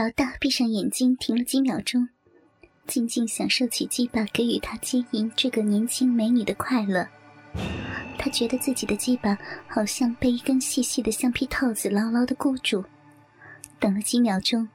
[0.00, 2.08] 老大闭上眼睛，停了几秒钟，
[2.86, 7.06] 静静享受起鸡巴给予他接引这个年轻美女的快乐。
[8.16, 9.36] 他觉得自己的鸡巴
[9.68, 12.82] 好像被一根细细的橡皮套子牢牢的箍住。
[13.78, 14.70] 等了几秒钟，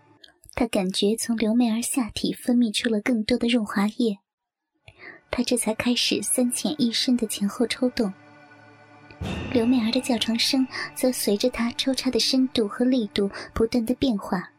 [0.53, 4.19] 他感觉从刘媚儿下体分泌出了更多的润滑液，
[5.31, 8.13] 他这才开始三浅一深的前后抽动。
[9.51, 14.51] 刘媚儿的叫床声则随着他抽插的深度和力度不断的变化。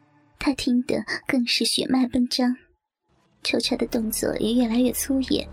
[0.47, 2.55] 他听得更是血脉奔张，
[3.43, 5.45] 抽插的动作也越来越粗野，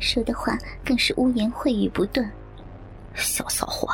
[0.00, 2.28] 说的话更是污言秽语不断。
[3.14, 3.88] 小骚货，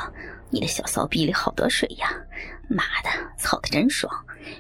[0.49, 2.17] 你的小骚逼里好多水呀！
[2.71, 4.11] 妈的，操的真爽！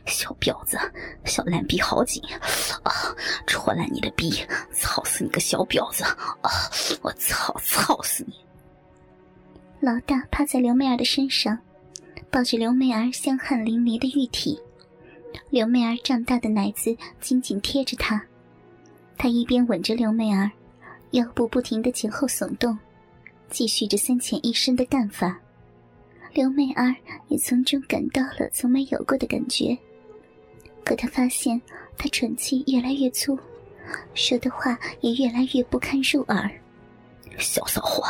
[0.04, 0.77] 小婊子，
[1.24, 2.23] 小烂逼好紧
[2.82, 2.92] 啊！
[3.46, 6.04] 戳烂你的逼，操死你个小婊子！
[6.42, 6.51] 啊，
[7.01, 8.34] 我操，操死你！
[9.80, 11.59] 老大趴在刘媚儿的身上，
[12.30, 14.60] 抱着刘媚儿香汗淋漓的玉体。
[15.50, 18.22] 刘媚儿胀大的奶子紧紧贴着他，
[19.18, 20.48] 他一边吻着刘媚儿，
[21.10, 22.79] 腰部不停的前后耸动，
[23.48, 25.40] 继续着三浅一深的干法。
[26.32, 26.95] 刘媚儿
[27.26, 29.76] 也从中感到了从没有过的感觉，
[30.84, 31.60] 可她发现
[31.98, 33.37] 他喘气越来越粗，
[34.15, 36.48] 说的话也越来越不堪入耳。
[37.38, 38.04] 小骚货，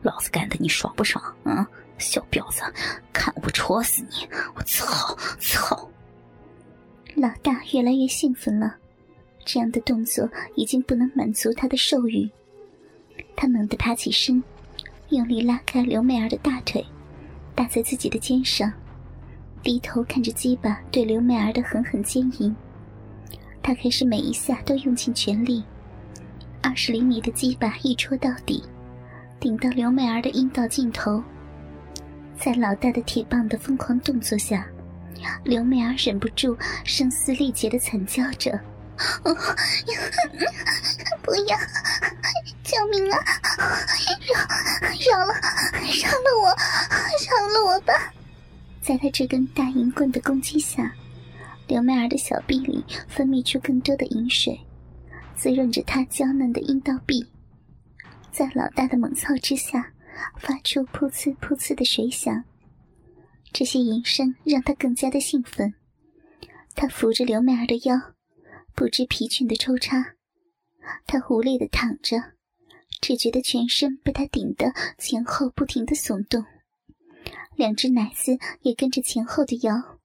[0.00, 1.22] 老子干的你爽不爽？
[1.44, 1.66] 嗯，
[1.98, 2.62] 小婊子，
[3.12, 4.26] 看我不戳死你！
[4.54, 5.90] 我操操！
[7.18, 8.76] 老大越来越兴奋了，
[9.42, 12.28] 这样的动作已经不能满足他的兽欲。
[13.34, 14.42] 他猛地爬起身，
[15.08, 16.84] 用力拉开刘媚儿的大腿，
[17.54, 18.70] 搭在自己的肩上，
[19.62, 22.54] 低头看着鸡巴对刘媚儿的狠狠奸淫。
[23.62, 25.64] 他开始每一下都用尽全力，
[26.60, 28.62] 二十厘米的鸡巴一戳到底，
[29.40, 31.24] 顶到刘媚儿的阴道尽头。
[32.36, 34.68] 在老大的铁棒的疯狂动作下。
[35.44, 38.58] 刘媚儿忍不住声嘶力竭的惨叫着
[41.22, 41.56] ：“不要！
[42.62, 43.18] 救命啊！
[45.06, 45.34] 饶饶了，
[46.02, 46.48] 饶了我，
[47.26, 47.92] 饶了我吧！”
[48.82, 50.92] 在他这根大银棍的攻击下，
[51.66, 54.58] 刘媚儿的小臂里分泌出更多的饮水，
[55.34, 57.24] 滋润着她娇嫩的阴道壁。
[58.30, 59.92] 在老大的猛操之下，
[60.38, 62.44] 发出噗呲噗呲的水响。
[63.58, 65.72] 这些吟声让他更加的兴奋，
[66.74, 68.12] 他扶着刘媚儿的腰，
[68.74, 70.14] 不知疲倦的抽插。
[71.06, 72.18] 他无力的躺着，
[73.00, 76.44] 只觉得全身被他顶得前后不停的耸动，
[77.54, 80.00] 两只奶子也跟着前后的摇，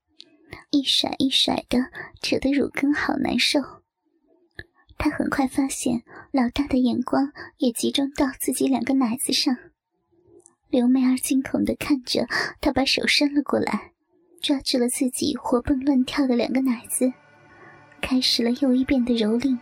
[0.69, 1.77] 一甩一甩的，
[2.21, 3.59] 扯得乳根好难受。
[4.97, 9.57] 他很快发现老大的眼光也集中到自己两个奶子上。
[10.71, 12.25] 刘媚儿惊恐地看着
[12.61, 13.91] 他，把手伸了过来，
[14.41, 17.11] 抓住了自己活蹦乱跳的两个奶子，
[18.01, 19.57] 开始了又一遍的蹂躏。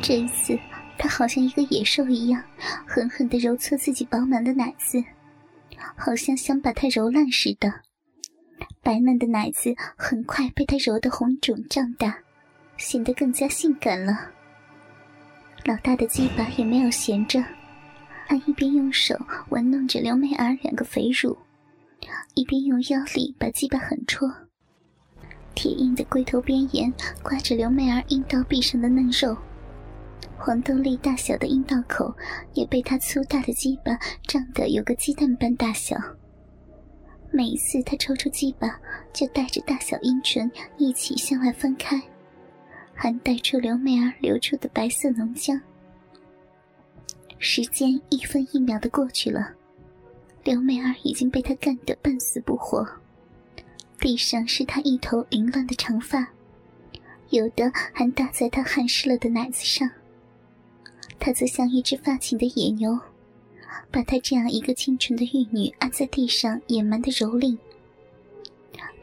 [0.00, 0.56] 这一次，
[0.96, 2.40] 他好像一个野兽一样，
[2.86, 5.02] 狠狠地揉搓自己饱满的奶子，
[5.96, 7.68] 好像想把它揉烂似的。
[8.80, 12.16] 白嫩的奶子很快被他揉得红肿胀大，
[12.76, 14.30] 显得更加性感了。
[15.64, 17.44] 老大的鸡巴也没有闲着。
[18.28, 19.18] 他一边用手
[19.48, 21.34] 玩弄着刘媚儿两个肥乳，
[22.34, 24.30] 一边用腰力把鸡巴狠戳。
[25.54, 29.34] 铁硬的龟头边沿刮着刘媚儿阴道壁上的嫩肉，
[30.36, 32.14] 黄豆粒大小的阴道口
[32.52, 35.96] 也被他粗大的鸡巴胀得有个鸡蛋般大小。
[37.30, 38.78] 每一次他抽出鸡巴，
[39.10, 41.98] 就带着大小阴唇一起向外翻开，
[42.92, 45.58] 还带出刘媚儿流出的白色浓浆。
[47.38, 49.54] 时间一分一秒的过去了，
[50.44, 52.86] 刘美儿已经被他干得半死不活，
[54.00, 56.28] 地上是他一头凌乱的长发，
[57.30, 59.88] 有的还搭在他汗湿了的奶子上。
[61.20, 62.98] 他则像一只发情的野牛，
[63.90, 67.56] 把他这样一个清纯的玉女按在地上野蛮的蹂躏。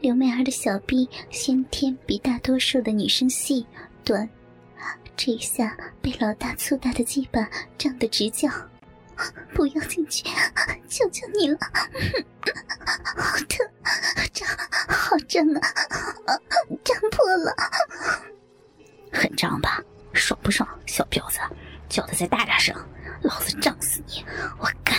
[0.00, 3.64] 刘美儿的小臂先天比大多数的女生细
[4.04, 4.28] 短。
[5.16, 7.48] 这一下被老大粗大的鸡巴
[7.78, 8.50] 胀得直叫
[9.54, 10.24] ：“不要进去，
[10.88, 11.58] 求求你了！
[13.16, 13.66] 好疼，
[14.34, 14.46] 胀，
[14.86, 15.60] 好胀啊，
[16.84, 17.56] 胀破了，
[19.10, 19.82] 很胀吧？
[20.12, 20.68] 爽不爽？
[20.84, 21.40] 小婊子，
[21.88, 22.76] 叫的再大点声，
[23.22, 24.22] 老子胀死你！
[24.58, 24.94] 我干，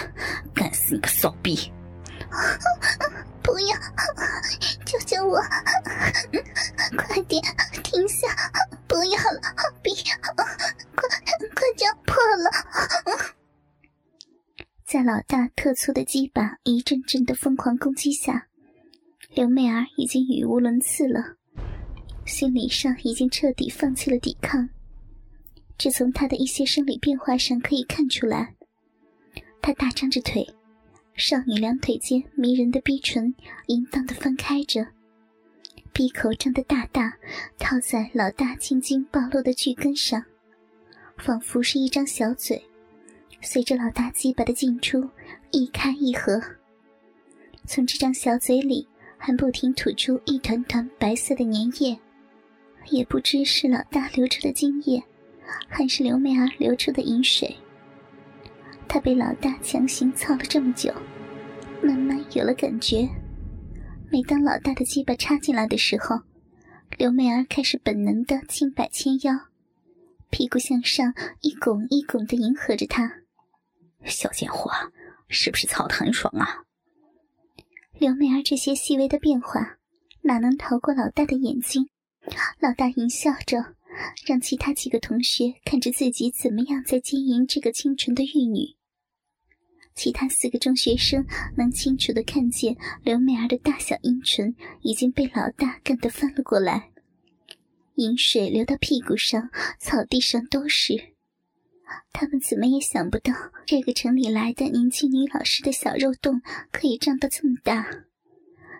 [0.53, 1.71] 干死你个骚逼！”
[3.43, 3.77] 不要，
[4.83, 5.39] 救救我！
[6.97, 7.39] 快点
[7.83, 8.16] 停下！
[9.07, 9.39] 不要了，
[9.81, 9.91] 逼！
[10.93, 11.07] 快
[11.55, 12.51] 快将破了！
[14.85, 18.47] 在老大特粗的鸡巴一阵阵的疯狂攻击下，
[19.33, 21.37] 刘媚儿已经语无伦次了，
[22.25, 24.67] 心理上已经彻底放弃了抵抗。
[25.77, 28.55] 只从他的一些生理变化上可以看出来，
[29.61, 30.45] 他大张着腿，
[31.15, 33.33] 少女两腿间迷人的逼唇
[33.67, 34.87] 淫荡的翻开着，
[35.97, 37.11] 闭口张得大大，
[37.57, 40.23] 套在老大青筋暴露的巨根上，
[41.17, 42.63] 仿佛是一张小嘴，
[43.41, 45.09] 随着老大鸡巴的进出
[45.49, 46.39] 一开一合，
[47.65, 51.97] 从这张小嘴里还不停吐出一团团白色的粘液，
[52.91, 55.03] 也不知是老大流出的精液。
[55.67, 57.55] 还是刘媚儿流出的饮水。
[58.87, 60.93] 她被老大强行操了这么久，
[61.81, 63.09] 慢慢有了感觉。
[64.09, 66.21] 每当老大的鸡巴插进来的时候，
[66.97, 69.47] 刘媚儿开始本能的轻摆纤腰，
[70.29, 73.21] 屁股向上一拱一拱的迎合着他。
[74.05, 74.71] 小贱货，
[75.27, 76.63] 是不是操得很爽啊？
[77.99, 79.77] 刘媚儿这些细微的变化，
[80.21, 81.89] 哪能逃过老大的眼睛？
[82.59, 83.75] 老大淫笑着。
[84.27, 88.75] 让其他几个同学看着自己怎么样在经营这个清纯的玉女。
[89.97, 91.25] 其他四个中学生
[91.57, 96.91] 能清楚的看见刘美儿的大小阴唇已经被老大干得翻了过来，
[97.95, 99.49] 饮水流到屁股上、
[99.79, 101.15] 草地上都是。
[102.13, 103.33] 他们怎么也想不到，
[103.65, 106.41] 这个城里来的年轻女老师的小肉洞
[106.71, 107.87] 可以胀到这么大，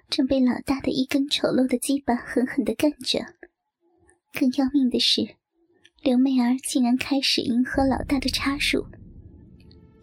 [0.10, 3.26] 正被老大的一根丑陋的鸡巴狠狠地干着。
[4.34, 5.36] 更要命的是，
[6.04, 8.86] 刘媚儿竟然开始迎合老大的插入，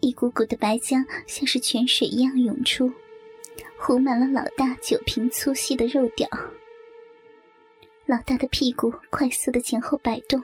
[0.05, 2.93] 一股股的白浆像是泉水一样涌出，
[3.75, 6.29] 糊满了老大酒瓶粗细的肉屌。
[8.05, 10.39] 老大的屁股快速的前后摆动，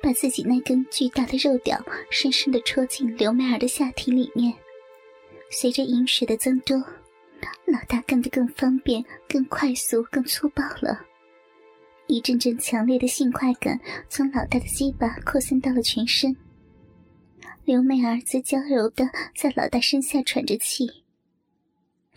[0.00, 4.54] 把自己那根巨大的肉屌深深的戳进刘媚儿的下体里面。
[5.50, 6.76] 随着饮水的增多，
[7.64, 11.04] 老大干得更方便、更快速、更粗暴了。
[12.06, 16.36] 一阵阵强烈的性快感从老大的鸡巴扩散到了全身，
[17.64, 19.04] 刘媚儿则娇柔的
[19.34, 20.86] 在老大身下喘着气。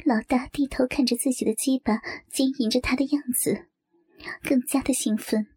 [0.06, 3.68] 老大低头看着自己的鸡巴经营着他的样子，
[4.42, 5.48] 更加的兴奋。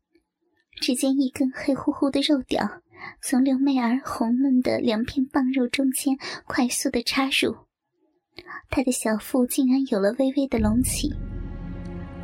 [0.80, 2.82] 只见一根黑乎乎的肉屌
[3.22, 7.56] 从刘媚儿红嫩的两片棒肉中间快速的插入，
[8.68, 11.10] 他的小腹竟然有了微微的隆起。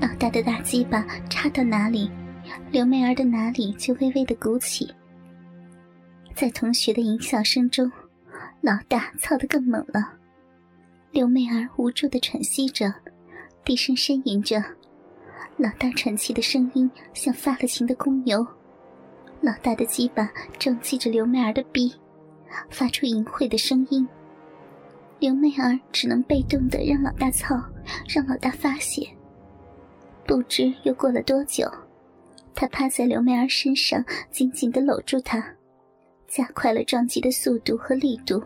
[0.00, 2.10] 老大的大鸡巴插到哪里，
[2.70, 4.92] 刘媚儿的哪里就微微的鼓起。
[6.34, 7.90] 在同学的淫笑声中，
[8.60, 10.12] 老大操得更猛了。
[11.10, 12.92] 刘媚儿无助的喘息着，
[13.64, 14.62] 低声呻吟着。
[15.58, 18.44] 老大喘气的声音像发了情的公牛。
[19.40, 21.92] 老大的鸡巴撞击着刘媚儿的臂，
[22.70, 24.08] 发出淫秽的声音。
[25.18, 27.54] 刘媚儿只能被动的让老大操，
[28.08, 29.06] 让老大发泄。
[30.26, 31.70] 不知又过了多久，
[32.54, 35.44] 他趴在刘媚儿身上，紧紧地搂住她，
[36.32, 38.42] 加快了撞击的速度和力度，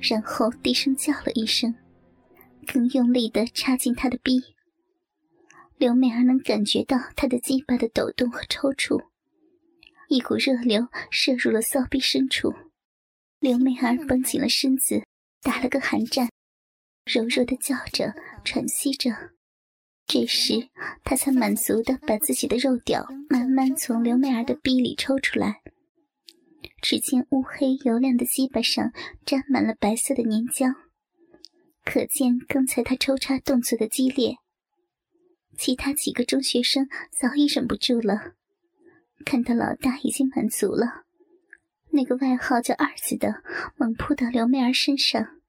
[0.00, 1.74] 然后低声叫了一声，
[2.64, 4.40] 更用力地插进他的逼。
[5.76, 9.04] 刘美儿能感觉到他的鸡巴的抖动和抽搐，
[10.08, 12.54] 一股热流射入了骚逼深处。
[13.40, 15.02] 刘美儿绷紧了身子，
[15.42, 16.30] 打了个寒战，
[17.04, 19.10] 柔弱地叫着，喘息着。
[20.06, 20.68] 这时，
[21.02, 25.62] 他才满足的把自己的肉屌慢慢从刘美儿的逼里抽出来。
[26.80, 28.92] 只见乌黑油亮的鸡巴上
[29.24, 30.74] 沾满了白色的粘浆，
[31.84, 34.36] 可见刚才他抽插动作的激烈。
[35.58, 38.34] 其他几个中学生早已忍不住了，
[39.24, 41.04] 看到老大已经满足了，
[41.90, 43.42] 那个外号叫二子的
[43.76, 45.40] 猛扑到刘媚儿身上。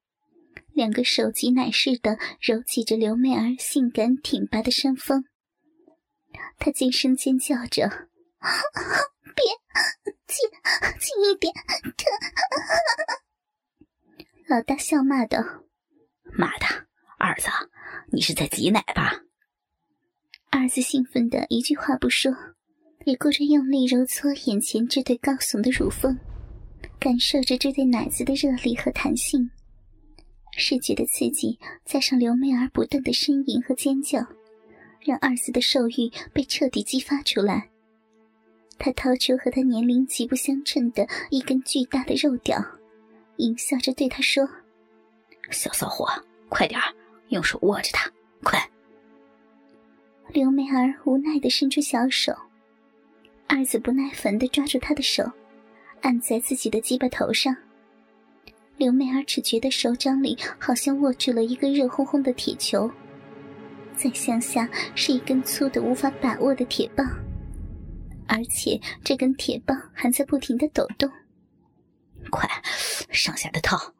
[0.72, 5.24] 两个手挤奶似的揉挤着刘媚儿性感挺拔的山峰，
[6.58, 8.08] 她尖声尖叫着
[9.34, 9.44] ：“别，
[10.26, 10.48] 轻，
[11.00, 11.52] 轻一点，
[11.96, 12.06] 疼！”
[14.48, 15.38] 老大笑骂道
[16.36, 16.66] ：“妈的，
[17.18, 17.48] 儿子，
[18.10, 19.20] 你是在挤奶吧？”
[20.50, 22.32] 儿子兴奋的一句话不说，
[23.04, 26.18] 也顾着用力揉搓眼前这对高耸的乳峰，
[26.98, 29.50] 感受着这对奶子的热力和弹性。
[30.56, 34.18] 视觉的刺激，加上刘媚儿不断的呻吟和尖叫，
[35.00, 37.70] 让二子的兽欲被彻底激发出来。
[38.78, 42.64] 他掏出和他年龄极不相称的一根巨大的肉屌，
[43.36, 44.48] 淫笑着对他说
[45.50, 46.06] ：“小骚货，
[46.48, 46.80] 快点
[47.28, 48.10] 用手握着它，
[48.42, 48.58] 快！”
[50.32, 52.32] 刘美儿无奈的伸出小手，
[53.46, 55.24] 二子不耐烦的抓住她的手，
[56.02, 57.56] 按在自己的鸡巴头上。
[58.76, 62.88] 刘美儿只觉得手掌里好像握住了一个热烘烘的铁球，
[63.96, 67.04] 再向下是一根粗的无法把握的铁棒，
[68.28, 71.10] 而且这根铁棒还在不停的抖动。
[72.30, 72.48] 快，
[73.10, 73.94] 上下的套，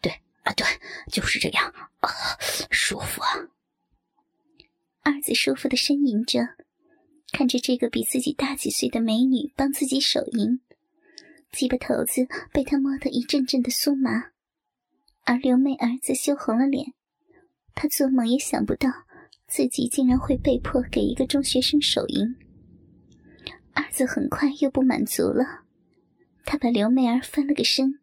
[0.00, 0.12] 对
[0.42, 0.66] 啊，对，
[1.10, 1.66] 就是这样
[2.00, 2.10] 啊，
[2.70, 3.30] 舒服啊！
[5.02, 6.40] 二子舒服的呻吟着，
[7.32, 10.60] 看着这个比自己大几岁的美女帮自己手淫，
[11.50, 14.30] 鸡巴头子被他摸得一阵阵的酥麻，
[15.24, 16.92] 而刘媚儿子羞红了脸。
[17.74, 18.90] 她做梦也想不到，
[19.46, 22.36] 自己竟然会被迫给一个中学生手淫。
[23.74, 25.64] 二子很快又不满足了，
[26.44, 27.98] 他把刘媚儿翻了个身，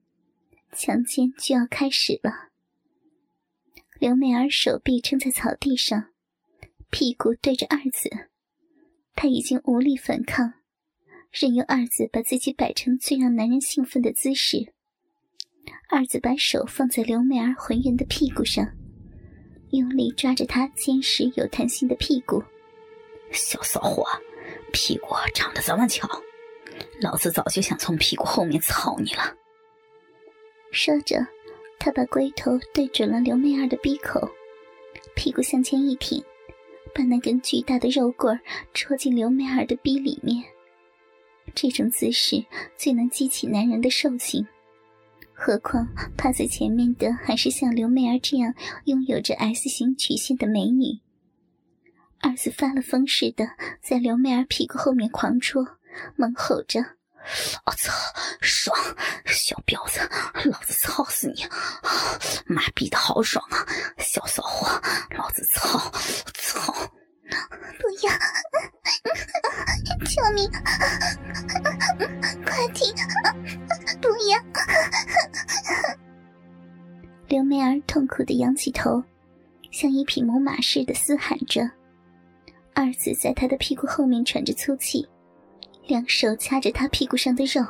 [0.71, 2.49] 强奸就要开始了。
[3.99, 6.11] 刘媚儿手臂撑在草地上，
[6.89, 8.09] 屁股对着二子，
[9.13, 10.53] 她已经无力反抗，
[11.31, 14.73] 任由二子把自己摆成最让男人兴奋的姿势。
[15.89, 18.65] 二子把手放在刘媚儿浑圆的屁股上。
[19.71, 22.43] 用力抓着她坚实有弹性的屁股，
[23.31, 24.03] 小骚货，
[24.71, 26.07] 屁股长得这么巧，
[27.01, 29.35] 老子早就想从屁股后面操你了。
[30.71, 31.25] 说着，
[31.79, 34.29] 他把龟头对准了刘媚儿的鼻口，
[35.15, 36.23] 屁股向前一挺，
[36.93, 38.39] 把那根巨大的肉棍
[38.73, 40.43] 戳进刘媚儿的鼻里面。
[41.55, 42.45] 这种姿势
[42.77, 44.45] 最能激起男人的兽性。
[45.33, 48.53] 何况趴在前面的还是像刘媚儿这样
[48.85, 50.99] 拥有着 S 型曲线的美女。
[52.21, 53.49] 二子发了疯似的
[53.81, 55.65] 在刘媚儿屁股后面狂戳，
[56.17, 56.81] 猛吼着
[57.65, 57.93] ：“我操，
[58.41, 58.77] 爽！
[59.25, 60.01] 小婊子，
[60.49, 61.45] 老子操死你！
[62.45, 63.65] 妈逼的好爽啊！
[63.97, 64.81] 小骚货，
[65.17, 65.79] 老子操
[66.33, 66.73] 操！
[67.79, 68.11] 不要！
[70.05, 70.51] 救命！
[72.45, 72.93] 快停！
[74.01, 74.37] 不要！”
[77.29, 79.01] 刘媚儿痛苦的仰起头，
[79.71, 81.71] 像一匹母马似的嘶喊着。
[83.19, 85.05] 在他的屁股后面喘着粗气，
[85.87, 87.61] 两手掐着他屁股上的肉，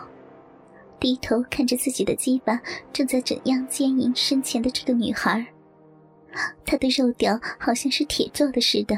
[0.99, 2.61] 低头看着自己的鸡巴
[2.93, 5.43] 正在怎样奸淫身前的这个女孩。
[6.63, 8.95] 他的肉屌好像是铁做的似的，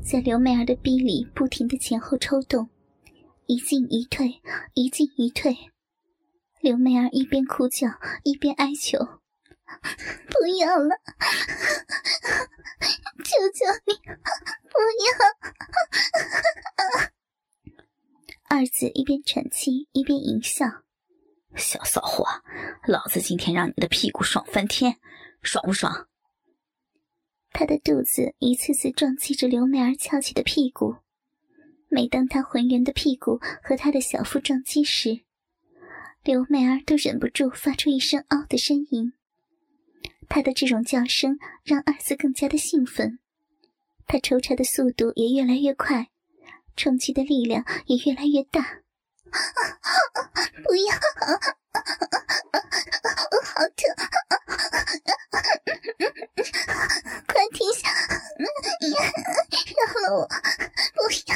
[0.00, 2.70] 在刘媚儿的逼里不停的前后抽动，
[3.46, 4.40] 一进一退，
[4.74, 5.56] 一进一退。
[6.60, 7.88] 刘媚儿一边哭叫，
[8.22, 8.98] 一边哀求。
[10.30, 10.96] 不要了，
[13.24, 13.94] 求求你，
[14.68, 15.10] 不要！
[18.48, 20.82] 二子一边喘气一边淫笑
[21.56, 22.26] ：“小骚货，
[22.86, 24.98] 老子今天让你的屁股爽翻天，
[25.40, 26.06] 爽不爽？”
[27.50, 30.96] 他的肚子一次次撞击着刘美儿翘起的屁股，
[31.88, 35.22] 每当他浑圆的屁股和他的小腹撞击时，
[36.22, 39.14] 刘美儿都忍不住发出一声“嗷”的呻吟。
[40.28, 43.18] 他的这种叫声让二子更加的兴奋，
[44.06, 46.10] 他抽插的速度也越来越快，
[46.76, 48.82] 冲击的力量也越来越大。
[50.64, 50.94] 不要，
[53.54, 53.80] 好疼！
[57.28, 57.88] 快停下，
[59.76, 60.28] 饶了我！
[60.94, 61.34] 不要。